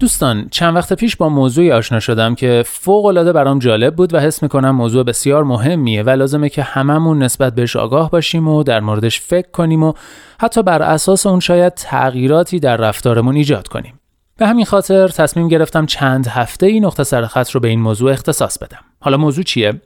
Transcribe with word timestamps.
دوستان 0.00 0.48
چند 0.50 0.76
وقت 0.76 0.92
پیش 0.92 1.16
با 1.16 1.28
موضوعی 1.28 1.72
آشنا 1.72 2.00
شدم 2.00 2.34
که 2.34 2.62
فوق 2.66 3.04
العاده 3.04 3.32
برام 3.32 3.58
جالب 3.58 3.96
بود 3.96 4.14
و 4.14 4.20
حس 4.20 4.42
می‌کنم 4.42 4.70
موضوع 4.70 5.04
بسیار 5.04 5.44
مهمیه 5.44 6.02
و 6.02 6.10
لازمه 6.10 6.48
که 6.48 6.62
هممون 6.62 7.22
نسبت 7.22 7.54
بهش 7.54 7.76
آگاه 7.76 8.10
باشیم 8.10 8.48
و 8.48 8.62
در 8.62 8.80
موردش 8.80 9.20
فکر 9.20 9.50
کنیم 9.50 9.82
و 9.82 9.92
حتی 10.40 10.62
بر 10.62 10.82
اساس 10.82 11.26
اون 11.26 11.40
شاید 11.40 11.74
تغییراتی 11.74 12.60
در 12.60 12.76
رفتارمون 12.76 13.36
ایجاد 13.36 13.68
کنیم. 13.68 14.00
به 14.36 14.46
همین 14.46 14.64
خاطر 14.64 15.08
تصمیم 15.08 15.48
گرفتم 15.48 15.86
چند 15.86 16.26
هفته 16.26 16.66
ای 16.66 16.80
نقطه 16.80 17.04
سرخط 17.04 17.50
رو 17.50 17.60
به 17.60 17.68
این 17.68 17.80
موضوع 17.80 18.12
اختصاص 18.12 18.58
بدم. 18.58 18.80
حالا 19.00 19.16
موضوع 19.16 19.44
چیه؟ 19.44 19.80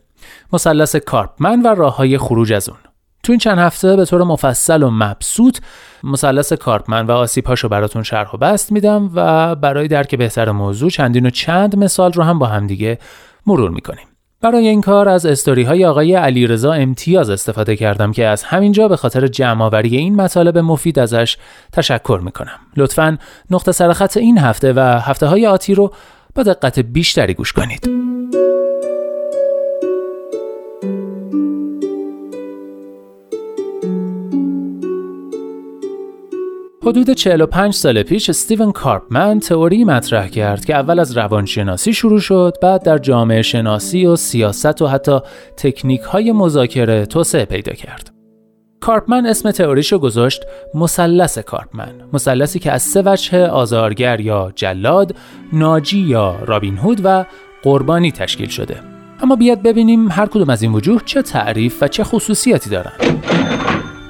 مثلث 0.52 0.96
کارپمن 0.96 1.62
و 1.62 1.66
راه 1.66 1.96
های 1.96 2.18
خروج 2.18 2.52
از 2.52 2.68
اون. 2.68 2.78
تو 3.30 3.32
این 3.32 3.38
چند 3.38 3.58
هفته 3.58 3.96
به 3.96 4.04
طور 4.04 4.22
مفصل 4.22 4.82
و 4.82 4.90
مبسوط 4.90 5.58
مثلث 6.04 6.52
کارپمن 6.52 7.06
و 7.06 7.10
آسیبهاشو 7.12 7.68
براتون 7.68 8.02
شرح 8.02 8.30
و 8.34 8.36
بست 8.36 8.72
میدم 8.72 9.10
و 9.14 9.54
برای 9.54 9.88
درک 9.88 10.14
بهتر 10.14 10.50
موضوع 10.50 10.90
چندین 10.90 11.26
و 11.26 11.30
چند 11.30 11.76
مثال 11.76 12.12
رو 12.12 12.22
هم 12.22 12.38
با 12.38 12.46
همدیگه 12.46 12.98
مرور 13.46 13.70
می‌کنیم. 13.70 14.06
برای 14.40 14.68
این 14.68 14.80
کار 14.80 15.08
از 15.08 15.26
استوری 15.26 15.62
های 15.62 15.86
آقای 15.86 16.14
علیرضا 16.14 16.72
امتیاز 16.72 17.30
استفاده 17.30 17.76
کردم 17.76 18.12
که 18.12 18.26
از 18.26 18.42
همینجا 18.42 18.88
به 18.88 18.96
خاطر 18.96 19.26
جمعآوری 19.26 19.96
این 19.96 20.16
مطالب 20.16 20.58
مفید 20.58 20.98
ازش 20.98 21.36
تشکر 21.72 22.20
می‌کنم. 22.24 22.58
لطفا 22.76 23.18
نقطه 23.50 23.72
سرخط 23.72 24.16
این 24.16 24.38
هفته 24.38 24.72
و 24.72 24.80
هفته 24.80 25.26
های 25.26 25.46
آتی 25.46 25.74
رو 25.74 25.92
با 26.34 26.42
دقت 26.42 26.78
بیشتری 26.78 27.34
گوش 27.34 27.52
کنید. 27.52 28.09
حدود 36.90 37.10
45 37.10 37.74
سال 37.74 38.02
پیش 38.02 38.30
استیون 38.30 38.72
کارپمن 38.72 39.40
تئوری 39.40 39.84
مطرح 39.84 40.28
کرد 40.28 40.64
که 40.64 40.74
اول 40.74 40.98
از 40.98 41.16
روانشناسی 41.16 41.92
شروع 41.92 42.20
شد 42.20 42.56
بعد 42.62 42.82
در 42.82 42.98
جامعه 42.98 43.42
شناسی 43.42 44.06
و 44.06 44.16
سیاست 44.16 44.82
و 44.82 44.86
حتی 44.86 45.18
تکنیک 45.56 46.00
های 46.00 46.32
مذاکره 46.32 47.06
توسعه 47.06 47.44
پیدا 47.44 47.72
کرد. 47.72 48.10
کارپمن 48.80 49.26
اسم 49.26 49.50
تئوریشو 49.50 49.98
گذاشت 49.98 50.42
مثلث 50.74 51.38
کارپمن 51.38 51.92
مثلثی 52.12 52.58
که 52.58 52.72
از 52.72 52.82
سه 52.82 53.02
وجه 53.06 53.46
آزارگر 53.46 54.20
یا 54.20 54.52
جلاد، 54.54 55.14
ناجی 55.52 56.00
یا 56.00 56.36
رابین 56.46 56.76
هود 56.76 57.00
و 57.04 57.24
قربانی 57.62 58.12
تشکیل 58.12 58.48
شده. 58.48 58.76
اما 59.22 59.36
بیاد 59.36 59.62
ببینیم 59.62 60.10
هر 60.10 60.26
کدوم 60.26 60.50
از 60.50 60.62
این 60.62 60.72
وجوه 60.72 61.00
چه 61.04 61.22
تعریف 61.22 61.82
و 61.82 61.88
چه 61.88 62.04
خصوصیاتی 62.04 62.70
دارن. 62.70 62.92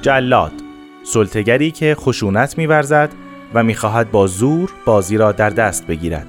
جلاد 0.02 0.69
سلطگری 1.04 1.70
که 1.70 1.96
خشونت 1.98 2.58
میورزد 2.58 3.10
و 3.54 3.62
می‌خواهد 3.62 4.10
با 4.10 4.26
زور 4.26 4.72
بازی 4.84 5.16
را 5.16 5.32
در 5.32 5.50
دست 5.50 5.86
بگیرد. 5.86 6.26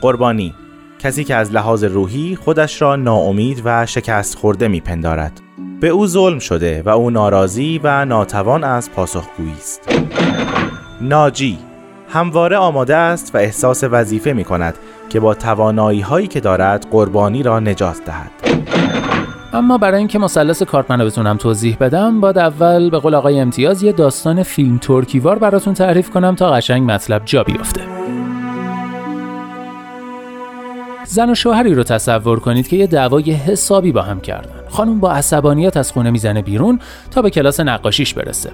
قربانی 0.00 0.54
کسی 0.98 1.24
که 1.24 1.34
از 1.34 1.52
لحاظ 1.52 1.84
روحی 1.84 2.36
خودش 2.36 2.82
را 2.82 2.96
ناامید 2.96 3.62
و 3.64 3.86
شکست 3.86 4.38
خورده 4.38 4.68
میپندارد. 4.68 5.40
به 5.80 5.88
او 5.88 6.06
ظلم 6.06 6.38
شده 6.38 6.82
و 6.82 6.88
او 6.88 7.10
ناراضی 7.10 7.80
و 7.84 8.04
ناتوان 8.04 8.64
از 8.64 8.90
پاسخگویی 8.92 9.52
است. 9.52 9.80
ناجی 11.00 11.58
همواره 12.08 12.56
آماده 12.56 12.96
است 12.96 13.34
و 13.34 13.38
احساس 13.38 13.84
وظیفه 13.84 14.32
می 14.32 14.44
کند 14.44 14.74
که 15.08 15.20
با 15.20 15.34
توانایی 15.34 16.00
هایی 16.00 16.26
که 16.26 16.40
دارد 16.40 16.86
قربانی 16.90 17.42
را 17.42 17.60
نجات 17.60 18.04
دهد. 18.04 18.55
اما 19.56 19.78
برای 19.78 19.98
اینکه 19.98 20.18
مثلث 20.18 20.62
کارپمن 20.62 21.00
رو 21.00 21.06
بتونم 21.06 21.36
توضیح 21.36 21.76
بدم 21.80 22.20
باید 22.20 22.38
اول 22.38 22.90
به 22.90 22.98
قول 22.98 23.14
آقای 23.14 23.40
امتیاز 23.40 23.82
یه 23.82 23.92
داستان 23.92 24.42
فیلم 24.42 24.78
ترکیوار 24.78 25.38
براتون 25.38 25.74
تعریف 25.74 26.10
کنم 26.10 26.34
تا 26.34 26.50
قشنگ 26.50 26.90
مطلب 26.90 27.22
جا 27.24 27.44
بیفته. 27.44 27.80
زن 31.04 31.30
و 31.30 31.34
شوهری 31.34 31.74
رو 31.74 31.82
تصور 31.82 32.40
کنید 32.40 32.68
که 32.68 32.76
یه 32.76 32.86
دعوای 32.86 33.32
حسابی 33.32 33.92
با 33.92 34.02
هم 34.02 34.20
کردن. 34.20 34.68
خانم 34.68 35.00
با 35.00 35.12
عصبانیت 35.12 35.76
از 35.76 35.92
خونه 35.92 36.10
می‌زنه 36.10 36.42
بیرون 36.42 36.80
تا 37.10 37.22
به 37.22 37.30
کلاس 37.30 37.60
نقاشیش 37.60 38.14
برسه. 38.14 38.50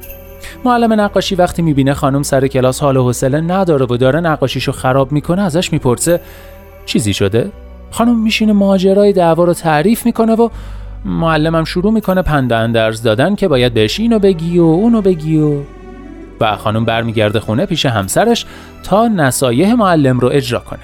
معلم 0.64 1.00
نقاشی 1.00 1.34
وقتی 1.34 1.62
می‌بینه 1.62 1.94
خانم 1.94 2.22
سر 2.22 2.46
کلاس 2.46 2.80
حال 2.80 2.96
و 2.96 3.02
حوصله 3.02 3.40
نداره 3.40 3.86
و 3.90 3.96
داره 3.96 4.20
نقاشیشو 4.20 4.72
خراب 4.72 5.12
می‌کنه 5.12 5.42
ازش 5.42 5.72
می‌پرسه 5.72 6.20
چیزی 6.86 7.14
شده؟ 7.14 7.50
خانم 7.90 8.22
میشینه 8.22 8.52
ماجرای 8.52 9.12
دعوا 9.12 9.44
رو 9.44 9.54
تعریف 9.54 10.06
می‌کنه 10.06 10.34
و 10.34 10.48
معلمم 11.04 11.64
شروع 11.64 11.92
می‌کنه 11.92 12.22
پند 12.22 12.52
اندرز 12.52 13.02
دادن 13.02 13.34
که 13.34 13.48
باید 13.48 13.74
بهش 13.74 14.00
اینو 14.00 14.18
بگی 14.18 14.58
و 14.58 14.62
اونو 14.62 15.02
بگی 15.02 15.38
و 15.38 15.60
و 16.40 16.56
خانم 16.56 16.84
برمیگرده 16.84 17.40
خونه 17.40 17.66
پیش 17.66 17.86
همسرش 17.86 18.46
تا 18.82 19.08
نصایح 19.08 19.74
معلم 19.74 20.20
رو 20.20 20.28
اجرا 20.32 20.58
کنه. 20.58 20.80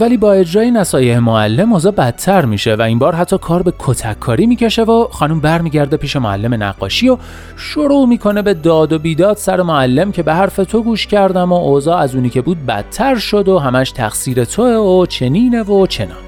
ولی 0.00 0.16
با 0.16 0.32
اجرای 0.32 0.70
نصایح 0.70 1.18
معلم 1.18 1.72
اوضاع 1.72 1.92
بدتر 1.92 2.44
میشه 2.44 2.74
و 2.74 2.82
این 2.82 2.98
بار 2.98 3.14
حتی 3.14 3.38
کار 3.38 3.62
به 3.62 3.72
کتک 3.78 4.20
کاری 4.20 4.46
می‌کشه 4.46 4.82
و 4.82 5.04
خانم 5.04 5.40
برمیگرده 5.40 5.96
پیش 5.96 6.16
معلم 6.16 6.62
نقاشی 6.62 7.08
و 7.08 7.16
شروع 7.56 8.06
می‌کنه 8.06 8.42
به 8.42 8.54
داد 8.54 8.92
و 8.92 8.98
بیداد 8.98 9.36
سر 9.36 9.62
معلم 9.62 10.12
که 10.12 10.22
به 10.22 10.34
حرف 10.34 10.56
تو 10.56 10.82
گوش 10.82 11.06
کردم 11.06 11.52
و 11.52 11.54
اوضاع 11.54 11.98
از 11.98 12.14
اونی 12.14 12.30
که 12.30 12.42
بود 12.42 12.66
بدتر 12.66 13.18
شد 13.18 13.48
و 13.48 13.58
همش 13.58 13.90
تقصیر 13.90 14.44
توه 14.44 14.74
و 14.74 15.06
چنینه 15.06 15.62
و 15.62 15.86
چنان. 15.86 16.27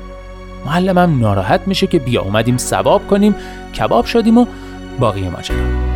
معلمم 0.66 1.20
ناراحت 1.20 1.60
میشه 1.66 1.86
که 1.86 1.98
بیا 1.98 2.22
اومدیم 2.22 2.56
ثواب 2.56 3.06
کنیم 3.06 3.34
کباب 3.78 4.04
شدیم 4.04 4.38
و 4.38 4.46
باقی 4.98 5.28
ماجرا 5.28 5.90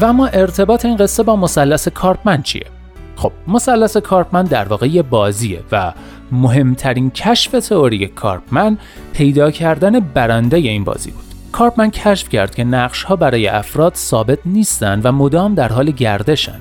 و 0.00 0.04
اما 0.04 0.26
ارتباط 0.26 0.84
این 0.84 0.96
قصه 0.96 1.22
با 1.22 1.36
مثلث 1.36 1.88
کارپمن 1.88 2.42
چیه؟ 2.42 2.66
خب 3.16 3.32
مثلث 3.48 3.96
کارپمن 3.96 4.44
در 4.44 4.64
واقع 4.64 4.86
یه 4.86 5.02
بازیه 5.02 5.62
و 5.72 5.92
مهمترین 6.32 7.10
کشف 7.10 7.50
تئوری 7.52 8.06
کارپمن 8.06 8.78
پیدا 9.12 9.50
کردن 9.50 10.00
برنده 10.00 10.56
این 10.56 10.84
بازی 10.84 11.10
بود. 11.10 11.35
کارپمن 11.56 11.90
کشف 11.90 12.28
کرد 12.28 12.54
که 12.54 12.64
نقش 12.64 13.02
ها 13.02 13.16
برای 13.16 13.48
افراد 13.48 13.94
ثابت 13.94 14.38
نیستن 14.44 15.00
و 15.04 15.12
مدام 15.12 15.54
در 15.54 15.68
حال 15.68 15.90
گردشن 15.90 16.58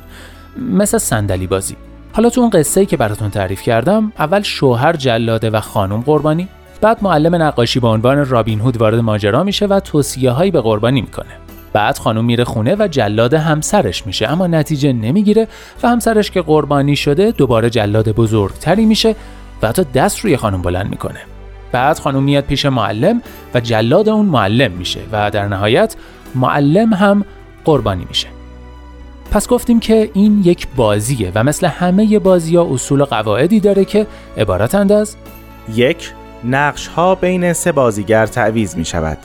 مثل 0.72 0.98
صندلی 0.98 1.48
بازی. 1.48 1.76
حالا 2.14 2.30
تو 2.30 2.42
اون 2.42 2.50
قصه 2.50 2.80
ای 2.80 2.86
که 2.86 2.98
براتون 2.98 3.30
تعریف 3.30 3.62
کردم 3.62 4.12
اول 4.20 4.42
شوهر 4.42 4.94
جلاده 4.94 5.50
و 5.50 5.60
خانم 5.60 6.02
قربانی 6.02 6.48
بعد 6.82 6.98
معلم 7.02 7.36
نقاشی 7.36 7.80
به 7.80 7.88
عنوان 7.88 8.26
رابین 8.26 8.60
هود 8.60 8.78
وارد 8.78 9.00
ماجرا 9.00 9.44
میشه 9.44 9.66
و 9.66 9.80
توصیه 9.80 10.32
هایی 10.32 10.52
به 10.52 10.62
قربانی 10.62 11.02
می‌کنه. 11.02 11.32
بعد 11.74 11.98
خانم 11.98 12.26
میره 12.26 12.44
خونه 12.44 12.76
و 12.80 12.88
جلاد 12.88 13.34
همسرش 13.34 14.08
میشه 14.08 14.28
اما 14.28 14.48
نتیجه 14.48 14.94
نمی‌گیره 14.94 15.48
و 15.84 15.88
همسرش 15.90 16.32
که 16.32 16.42
قربانی 16.42 16.96
شده 16.96 17.32
دوباره 17.32 17.70
جلاد 17.70 18.10
بزرگتری 18.10 18.86
میشه 18.86 19.16
و 19.62 19.68
حتی 19.68 19.84
دست 19.84 20.20
روی 20.20 20.38
خانم 20.38 20.62
بلند 20.62 20.90
می‌کنه. 20.90 21.20
بعد 21.76 22.00
خانم 22.00 22.24
میاد 22.24 22.44
پیش 22.44 22.66
معلم 22.66 23.22
و 23.54 23.60
جلاد 23.60 24.10
اون 24.10 24.26
معلم 24.26 24.72
میشه 24.72 25.00
و 25.12 25.32
در 25.32 25.48
نهایت 25.48 25.96
معلم 26.36 26.94
هم 26.94 27.26
قربانی 27.66 28.06
میشه. 28.10 28.28
پس 29.32 29.48
گفتیم 29.48 29.80
که 29.80 30.12
این 30.14 30.42
یک 30.44 30.68
بازیه 30.76 31.32
و 31.36 31.44
مثل 31.44 31.68
همه 31.68 32.20
بازی 32.20 32.56
ها 32.56 32.68
اصول 32.72 33.02
و 33.02 33.06
قواعدی 33.06 33.60
داره 33.60 33.86
که 33.86 34.08
عبارتند 34.38 34.92
از 34.92 35.16
یک 35.74 36.12
نقش 36.44 36.88
ها 36.88 37.16
بین 37.16 37.54
سه 37.54 37.72
بازیگر 37.72 38.26
تعویز 38.26 38.78
می 38.78 38.86
شود 38.86 39.18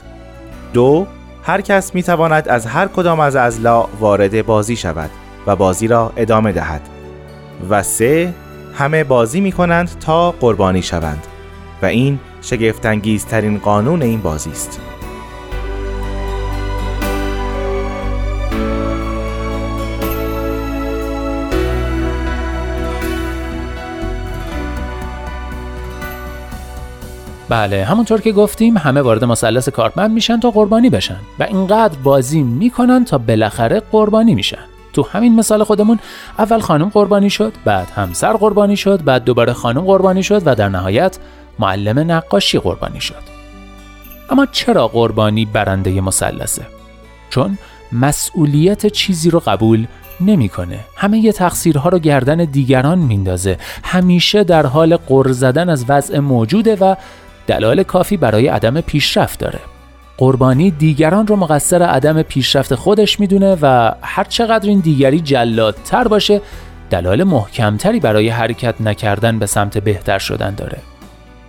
دو 0.73 1.07
هر 1.43 1.61
کس 1.61 1.95
می 1.95 2.03
تواند 2.03 2.47
از 2.47 2.65
هر 2.65 2.87
کدام 2.87 3.19
از 3.19 3.35
ازلا 3.35 3.85
وارد 3.99 4.45
بازی 4.45 4.75
شود 4.75 5.09
و 5.47 5.55
بازی 5.55 5.87
را 5.87 6.13
ادامه 6.17 6.51
دهد. 6.51 6.81
و 7.69 7.83
سه 7.83 8.33
همه 8.73 9.03
بازی 9.03 9.41
می 9.41 9.51
کنند 9.51 9.89
تا 9.99 10.31
قربانی 10.31 10.81
شوند. 10.81 11.27
و 11.81 11.85
این 11.85 12.19
شگفتانگیزترین 12.41 13.57
قانون 13.57 14.01
این 14.01 14.21
بازی 14.21 14.49
است. 14.49 14.81
بله 27.51 27.85
همونطور 27.85 28.21
که 28.21 28.31
گفتیم 28.31 28.77
همه 28.77 29.01
وارد 29.01 29.23
مثلث 29.23 29.69
کارپمن 29.69 30.11
میشن 30.11 30.39
تا 30.39 30.51
قربانی 30.51 30.89
بشن 30.89 31.17
و 31.39 31.43
اینقدر 31.43 31.97
بازی 32.03 32.43
می‌کنن 32.43 33.05
تا 33.05 33.17
بالاخره 33.17 33.81
قربانی 33.91 34.35
میشن 34.35 34.57
تو 34.93 35.07
همین 35.11 35.35
مثال 35.35 35.63
خودمون 35.63 35.99
اول 36.39 36.59
خانم 36.59 36.89
قربانی 36.89 37.29
شد 37.29 37.53
بعد 37.65 37.87
همسر 37.95 38.33
قربانی 38.33 38.77
شد 38.77 39.03
بعد 39.03 39.23
دوباره 39.23 39.53
خانم 39.53 39.81
قربانی 39.81 40.23
شد 40.23 40.41
و 40.45 40.55
در 40.55 40.69
نهایت 40.69 41.17
معلم 41.59 42.11
نقاشی 42.11 42.59
قربانی 42.59 43.01
شد 43.01 43.31
اما 44.29 44.45
چرا 44.51 44.87
قربانی 44.87 45.45
برنده 45.45 46.01
مثلثه 46.01 46.65
چون 47.29 47.57
مسئولیت 47.91 48.87
چیزی 48.87 49.29
رو 49.29 49.39
قبول 49.39 49.87
نمی‌کنه. 50.21 50.79
همه 50.95 51.19
ی 51.19 51.31
تقصیرها 51.31 51.89
رو 51.89 51.99
گردن 51.99 52.37
دیگران 52.37 52.99
میندازه. 52.99 53.57
همیشه 53.83 54.43
در 54.43 54.65
حال 54.65 54.95
قر 54.97 55.31
زدن 55.31 55.69
از 55.69 55.85
وضع 55.87 56.19
موجوده 56.19 56.75
و 56.75 56.95
دلایل 57.47 57.83
کافی 57.83 58.17
برای 58.17 58.47
عدم 58.47 58.81
پیشرفت 58.81 59.39
داره. 59.39 59.59
قربانی 60.17 60.71
دیگران 60.71 61.27
رو 61.27 61.35
مقصر 61.35 61.83
عدم 61.83 62.21
پیشرفت 62.21 62.75
خودش 62.75 63.19
می‌دونه 63.19 63.57
و 63.61 63.91
هر 64.01 64.23
چقدر 64.23 64.69
این 64.69 64.79
دیگری 64.79 65.19
جلادتر 65.19 66.07
باشه 66.07 66.41
دلایل 66.89 67.23
محکمتری 67.23 67.99
برای 67.99 68.29
حرکت 68.29 68.81
نکردن 68.81 69.39
به 69.39 69.45
سمت 69.45 69.77
بهتر 69.77 70.19
شدن 70.19 70.55
داره. 70.55 70.77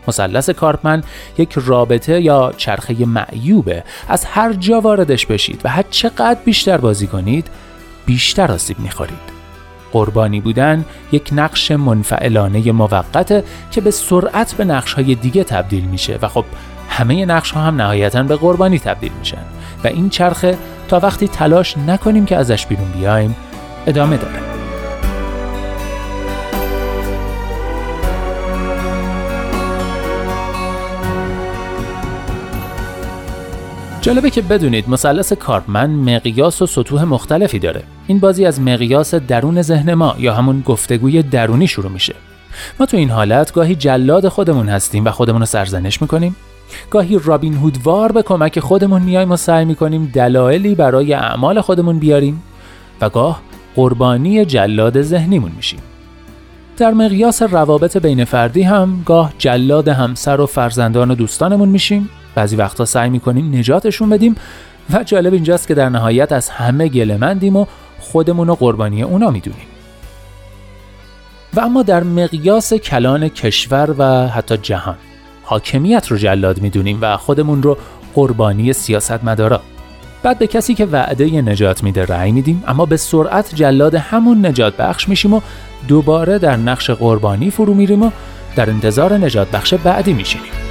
مثلث 0.09 0.51
کارپمن 0.51 1.03
یک 1.39 1.53
رابطه 1.67 2.21
یا 2.21 2.53
چرخه 2.57 3.07
معیوبه. 3.07 3.85
از 4.09 4.25
هر 4.25 4.53
جا 4.53 4.81
واردش 4.81 5.27
بشید 5.27 5.61
و 5.65 5.69
هر 5.69 5.85
چقدر 5.91 6.39
بیشتر 6.45 6.77
بازی 6.77 7.07
کنید 7.07 7.47
بیشتر 8.07 8.53
آسیب 8.53 8.79
می‌خورید. 8.81 9.33
قربانی 9.93 10.41
بودن 10.41 10.85
یک 11.13 11.31
نقش 11.33 11.71
منفعلانه 11.71 12.73
موقته 12.73 13.45
که 13.71 13.81
به 13.81 13.91
سرعت 13.91 14.55
به 14.55 14.65
نقش 14.65 14.93
های 14.93 15.15
دیگه 15.15 15.45
تبدیل 15.45 15.85
میشه 15.85 16.19
و 16.23 16.29
خب 16.29 16.45
همه 16.89 17.27
نقش 17.27 17.51
ها 17.51 17.61
هم 17.61 17.77
نهایتا 17.77 18.23
به 18.23 18.37
قربانی 18.37 18.79
تبدیل 18.79 19.13
میشن. 19.19 19.45
و 19.85 19.87
این 19.87 20.09
چرخه 20.09 20.59
تا 20.89 21.01
وقتی 21.01 21.29
تلاش 21.29 21.79
نکنیم 21.79 22.27
که 22.27 22.37
ازش 22.37 22.67
بیرون 22.67 22.93
بیایم 22.93 23.37
ادامه 23.87 24.17
داره. 24.17 24.52
جالبه 34.03 34.31
که 34.31 34.43
بدونید 34.43 34.89
مثلث 34.89 35.33
کارپمن 35.33 35.91
مقیاس 35.91 36.63
و 36.63 36.67
سطوح 36.67 37.05
مختلفی 37.05 37.59
داره. 37.59 37.83
این 38.07 38.19
بازی 38.19 38.47
از 38.47 38.61
مقیاس 38.61 39.15
درون 39.15 39.63
ذهن 39.63 39.95
ما 39.95 40.15
یا 40.19 40.35
همون 40.35 40.61
گفتگوی 40.61 41.23
درونی 41.23 41.67
شروع 41.67 41.91
میشه. 41.91 42.15
ما 42.81 42.87
تو 42.87 42.97
این 42.97 43.11
حالت 43.11 43.53
گاهی 43.53 43.75
جلاد 43.75 44.29
خودمون 44.29 44.69
هستیم 44.69 45.05
و 45.05 45.11
خودمون 45.11 45.41
رو 45.41 45.47
سرزنش 45.47 46.03
می‌کنیم. 46.03 46.37
گاهی 46.91 47.21
رابین 47.25 47.55
هودوار 47.55 48.13
به 48.13 48.23
کمک 48.23 48.61
خودمون 48.61 49.03
میایم 49.03 49.31
و 49.31 49.37
سعی 49.37 49.65
می‌کنیم 49.65 50.11
دلایلی 50.15 50.75
برای 50.75 51.15
اعمال 51.15 51.61
خودمون 51.61 51.99
بیاریم 51.99 52.43
و 53.01 53.09
گاه 53.09 53.41
قربانی 53.75 54.45
جلاد 54.45 55.03
ذهنیمون 55.03 55.53
میشیم. 55.57 55.81
در 56.83 56.95
مقیاس 56.95 57.43
روابط 57.43 57.97
بین 57.97 58.25
فردی 58.25 58.63
هم 58.63 59.03
گاه 59.07 59.33
جلاد 59.39 59.89
همسر 59.89 60.41
و 60.41 60.47
فرزندان 60.47 61.11
و 61.11 61.15
دوستانمون 61.15 61.69
میشیم. 61.69 62.09
بعضی 62.35 62.57
وقتا 62.57 62.85
سعی 62.85 63.11
می‌کنیم 63.11 63.57
نجاتشون 63.57 64.11
بدیم 64.11 64.37
و 64.93 65.05
جالب 65.05 65.33
اینجاست 65.33 65.69
که 65.69 65.75
در 65.75 65.89
نهایت 65.89 66.33
از 66.33 66.49
همه 66.49 66.89
گلمندیم 66.89 67.57
و 67.57 67.67
خودمون 68.01 68.49
رو 68.49 68.55
قربانی 68.55 69.03
اونا 69.03 69.31
می‌دونیم. 69.31 69.67
و 71.55 71.61
اما 71.61 71.83
در 71.83 72.03
مقیاس 72.03 72.75
کلان 72.75 73.29
کشور 73.29 73.95
و 73.99 74.29
حتی 74.29 74.57
جهان 74.57 74.97
حاکمیت 75.43 76.09
رو 76.09 76.17
جلاد 76.17 76.61
می‌دونیم 76.61 76.99
و 77.01 77.17
خودمون 77.17 77.63
رو 77.63 77.79
قربانی 78.15 78.73
سیاست 78.73 79.25
مدارا 79.25 79.61
بعد 80.23 80.39
به 80.39 80.47
کسی 80.47 80.75
که 80.75 80.87
وعده 80.87 81.43
نجات 81.43 81.83
میده 81.83 82.05
رأی 82.05 82.33
میدیم 82.33 82.65
اما 82.67 82.87
به 82.87 82.97
سرعت 82.97 83.55
جلاد 83.55 83.95
همون 83.95 84.47
نجات 84.47 84.77
بخش 84.77 85.09
میشیم 85.09 85.35
و 85.35 85.41
دوباره 85.89 86.39
در 86.39 86.57
نقش 86.57 86.91
قربانی 86.91 87.51
فرو 87.51 87.75
میریم 87.75 88.03
و 88.03 88.11
در 88.57 88.71
انتظار 88.71 89.15
نجات 89.15 89.51
بخش 89.51 89.75
بعدی 89.75 90.13
میشینیم. 90.13 90.62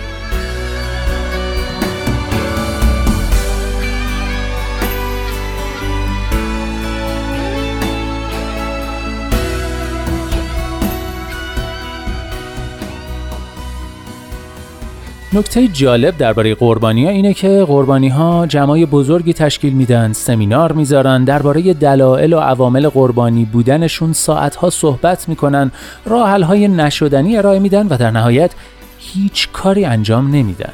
نکته 15.33 15.67
جالب 15.67 16.17
درباره 16.17 16.55
قربانی 16.55 17.05
ها 17.05 17.11
اینه 17.11 17.33
که 17.33 17.65
قربانی 17.67 18.09
ها 18.09 18.47
جمعای 18.47 18.85
بزرگی 18.85 19.33
تشکیل 19.33 19.73
میدن 19.73 20.13
سمینار 20.13 20.71
می‌ذارن 20.71 21.23
درباره 21.23 21.73
دلایل 21.73 22.33
و 22.33 22.39
عوامل 22.39 22.89
قربانی 22.89 23.45
بودنشون 23.45 24.13
ساعت 24.13 24.55
ها 24.55 24.69
صحبت 24.69 25.29
می‌کنن 25.29 25.71
راه 26.05 26.43
های 26.43 26.67
نشدنی 26.67 27.37
ارائه 27.37 27.59
میدن 27.59 27.87
و 27.87 27.97
در 27.97 28.11
نهایت 28.11 28.51
هیچ 28.99 29.49
کاری 29.53 29.85
انجام 29.85 30.27
نمیدن. 30.27 30.73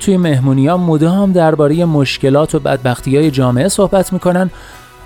توی 0.00 0.16
مهمونی 0.16 0.66
ها 0.66 0.76
مدام 0.76 1.32
درباره 1.32 1.84
مشکلات 1.84 2.54
و 2.54 2.58
بدبختی 2.58 3.16
های 3.16 3.30
جامعه 3.30 3.68
صحبت 3.68 4.12
می‌کنن 4.12 4.50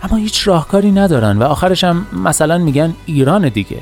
اما 0.02 0.16
هیچ 0.16 0.48
راهکاری 0.48 0.92
ندارن 0.92 1.38
و 1.38 1.42
آخرش 1.42 1.84
هم 1.84 2.06
مثلا 2.24 2.58
میگن 2.58 2.94
ایران 3.06 3.48
دیگه. 3.48 3.78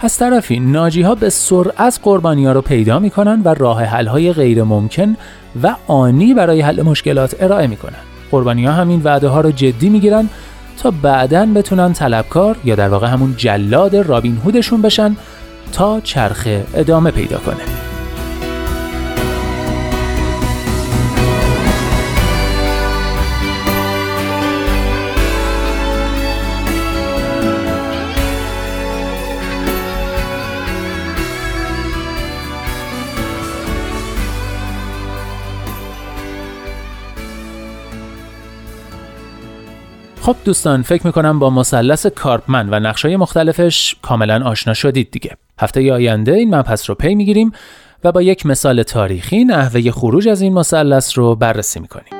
از 0.00 0.18
طرفی 0.18 0.60
ناجی 0.60 1.02
ها 1.02 1.14
به 1.14 1.30
سرعت 1.30 2.00
قربانی 2.02 2.46
ها 2.46 2.52
رو 2.52 2.60
پیدا 2.60 2.98
می‌کنن 2.98 3.42
و 3.44 3.54
راه 3.54 3.82
حل 3.82 4.06
های 4.06 4.32
غیر 4.32 4.62
ممکن 4.62 5.16
و 5.62 5.74
آنی 5.86 6.34
برای 6.34 6.60
حل 6.60 6.82
مشکلات 6.82 7.36
ارائه 7.40 7.66
می‌کنن. 7.66 7.98
قربانی 8.30 8.66
ها 8.66 8.72
همین 8.72 9.02
وعده 9.04 9.28
ها 9.28 9.40
رو 9.40 9.50
جدی 9.50 9.88
می‌گیرن 9.88 10.28
تا 10.82 10.90
بعدا 10.90 11.46
بتونن 11.46 11.92
طلبکار 11.92 12.56
یا 12.64 12.74
در 12.74 12.88
واقع 12.88 13.06
همون 13.06 13.34
جلاد 13.36 13.96
رابین 13.96 14.36
هودشون 14.44 14.82
بشن 14.82 15.16
تا 15.72 16.00
چرخه 16.00 16.64
ادامه 16.74 17.10
پیدا 17.10 17.38
کنه. 17.38 17.85
خب 40.26 40.36
دوستان 40.44 40.82
فکر 40.82 41.06
می‌کنم 41.06 41.38
با 41.38 41.50
مثلث 41.50 42.06
کارپمن 42.06 42.68
و 42.70 42.80
نقشای 42.80 43.16
مختلفش 43.16 43.94
کاملا 44.02 44.44
آشنا 44.44 44.74
شدید 44.74 45.10
دیگه. 45.10 45.36
هفته 45.58 45.92
آینده 45.92 46.32
این 46.32 46.54
مبحث 46.54 46.90
رو 46.90 46.94
پی 46.94 47.14
می‌گیریم 47.14 47.52
و 48.04 48.12
با 48.12 48.22
یک 48.22 48.46
مثال 48.46 48.82
تاریخی 48.82 49.44
نحوه 49.44 49.90
خروج 49.90 50.28
از 50.28 50.40
این 50.40 50.54
مثلث 50.54 51.18
رو 51.18 51.34
بررسی 51.34 51.80
می‌کنیم. 51.80 52.15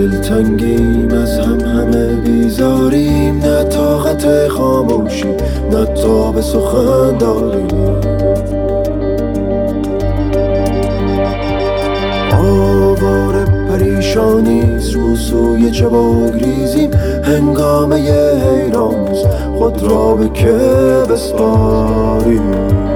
دلتنگیم 0.00 1.08
از 1.12 1.38
هم 1.38 1.60
همه 1.60 2.06
بیزاریم 2.06 3.38
نه 3.38 3.64
طاقت 3.64 4.48
خاموشی 4.48 5.28
نه 5.72 6.32
به 6.32 6.42
سخن 6.42 7.18
داریم. 7.18 7.68
آوار 12.32 13.44
پریشانیست 13.68 14.94
رو 14.94 15.16
سوی 15.16 15.70
چه 15.70 15.88
بگریزیم 15.88 16.90
هنگامه 17.24 17.96
حیرانست 17.96 19.26
خود 19.58 19.82
را 19.82 20.14
به 20.14 20.28
که 20.28 20.52
بسپاریم. 21.10 22.89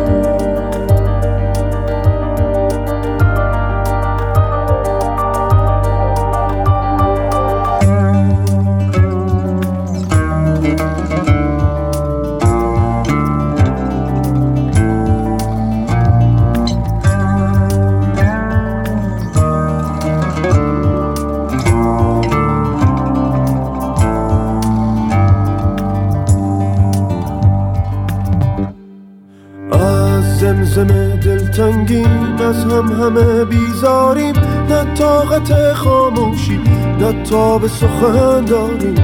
دلتنگیم 31.84 32.46
از 32.48 32.64
هم 32.64 32.92
همه 32.92 33.44
بیزاریم 33.44 34.34
نه 34.68 34.94
طاقت 34.94 35.72
خاموشی 35.72 36.60
نه 37.00 37.22
تاب 37.22 37.66
سخن 37.66 38.44
داریم. 38.44 38.94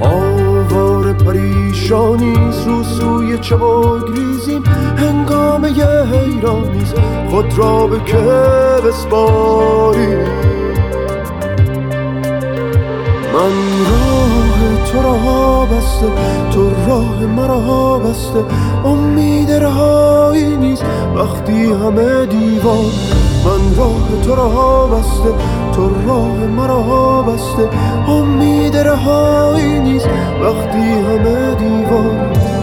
آوار 0.00 1.12
پریشانیز 1.12 2.66
رو 2.66 2.84
سوی 2.84 3.38
چه 3.38 3.56
ریزیم 4.14 4.64
هنگام 4.96 5.64
یه 5.64 5.86
حیرانیز 5.86 6.94
خود 7.30 7.58
را 7.58 7.86
به 7.86 8.00
که 8.04 8.16
بسپاریم 8.86 10.18
من 13.32 13.52
راه 13.90 14.49
تو 14.92 15.02
را 15.02 15.66
بسته 15.66 16.06
تو 16.50 16.70
راه 16.86 17.26
مرا 17.26 17.98
بسته 17.98 18.44
امید 18.84 19.50
رهایی 19.50 20.56
نیست. 20.56 20.84
وقتی 21.16 21.64
همه 21.64 22.26
دیوار 22.26 22.92
من 23.44 23.76
راه 23.76 24.22
تو 24.24 24.34
را 24.34 24.86
بسته 24.86 25.34
تو 25.72 25.90
راه 26.06 26.36
مرا 26.36 27.22
بسته 27.22 27.68
امید 28.08 28.76
رهایی 28.76 29.78
نیست. 29.78 30.08
وقتی 30.42 30.78
همه 30.78 31.54
دیوار 31.54 32.59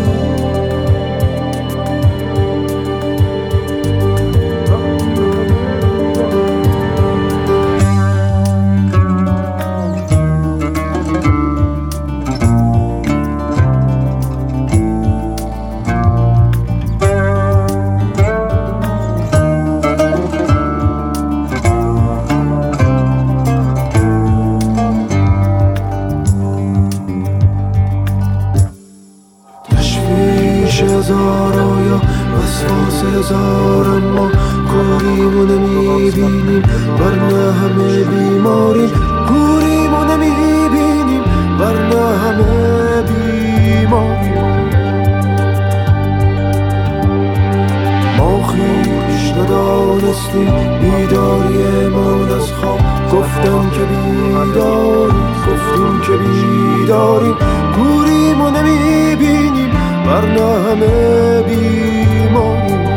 ما 48.17 48.47
خیش 48.47 49.31
ندانستیم 49.31 50.51
بیداری 50.81 51.87
ما 51.87 52.35
از 52.35 52.51
خواب. 52.51 52.79
گفتم 53.13 53.69
که 53.69 53.79
بیداریم 53.79 55.27
گفتیم 55.47 56.01
که 56.01 56.11
بیداریم 56.23 57.35
کوریمو 57.75 58.49
نمی‌بینیم 58.49 59.71
ورنه 60.07 60.41
همه 60.41 61.41
بیماریم. 61.41 62.87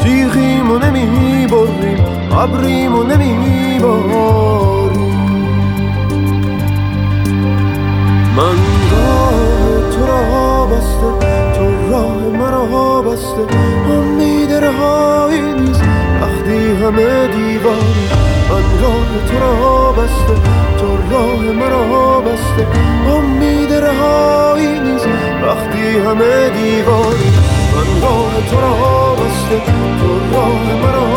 تیغیم 0.00 0.70
و 0.70 0.78
نمی 0.78 1.46
بریم 1.46 1.98
ابریم 2.38 2.94
و 2.94 3.02
نمی 3.02 3.78
بسته 13.20 13.44
امید 13.90 14.52
رهایی 14.52 15.40
نیست. 15.40 15.82
وقتی 16.20 16.58
همه 16.82 17.28
دیواری 17.28 18.06
من 18.50 18.66
راه 18.82 19.10
تو 19.28 19.38
را 19.40 19.92
بسته. 19.92 20.34
تو 20.78 20.88
راه 21.10 21.42
مرا 21.42 22.20
بسته. 22.20 22.66
امید 23.16 23.72
رهایی 23.72 24.78
نیست. 24.80 25.08
وقتی 25.46 25.98
همه 25.98 26.50
دیواری 26.50 27.30
من 27.74 28.02
راه 28.02 28.32
تو 28.50 28.60
را 28.60 29.14
بسته. 29.14 29.58
تو 30.00 30.36
راه 30.36 30.64
مرا 30.82 31.09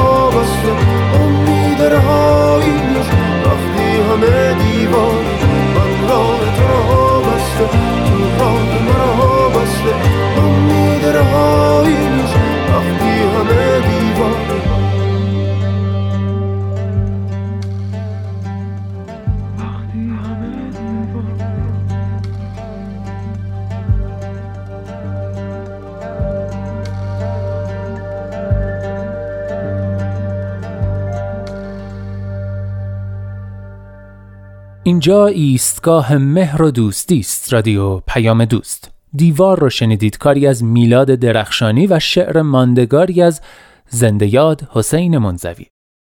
اینجا 34.93 35.27
ایستگاه 35.27 36.17
مهر 36.17 36.61
و 36.61 36.71
دوستی 36.71 37.19
است 37.19 37.53
رادیو 37.53 37.99
پیام 37.99 38.45
دوست. 38.45 38.91
دیوار 39.15 39.59
رو 39.59 39.69
شنیدید 39.69 40.17
کاری 40.17 40.47
از 40.47 40.63
میلاد 40.63 41.07
درخشانی 41.07 41.87
و 41.87 41.99
شعر 41.99 42.41
ماندگاری 42.41 43.21
از 43.21 43.41
زنده 43.89 44.33
یاد 44.33 44.67
حسین 44.71 45.17
منزوی. 45.17 45.65